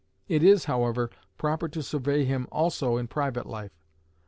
[0.27, 3.77] It is, however, proper to survey him also in private life.